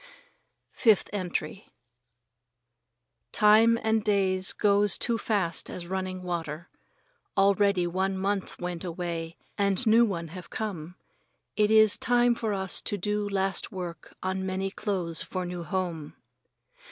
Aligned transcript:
Fifth 0.71 1.11
Entry 1.13 1.67
Time 3.31 3.77
and 3.83 4.03
days 4.03 4.51
goes 4.51 4.97
too 4.97 5.19
fast 5.19 5.69
as 5.69 5.85
running 5.85 6.23
water. 6.23 6.69
Already 7.37 7.85
old 7.85 8.09
month 8.13 8.57
went 8.57 8.83
away 8.83 9.37
and 9.59 9.85
new 9.85 10.03
one 10.03 10.29
have 10.29 10.49
come. 10.49 10.95
It 11.55 11.69
is 11.69 11.99
time 11.99 12.33
for 12.33 12.51
us 12.51 12.81
to 12.81 12.97
do 12.97 13.29
last 13.29 13.71
work 13.71 14.15
on 14.23 14.43
many 14.43 14.71
clothes 14.71 15.21
for 15.21 15.45
new 15.45 15.61
home. 15.61 16.15